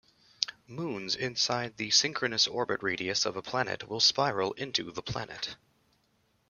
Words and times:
Moons 0.65 1.15
inside 1.15 1.77
the 1.77 1.91
synchronous 1.91 2.47
orbit 2.47 2.81
radius 2.81 3.23
of 3.23 3.37
a 3.37 3.41
planet 3.43 3.87
will 3.87 3.99
spiral 3.99 4.51
into 4.53 4.91
the 4.91 5.03
planet. 5.03 5.55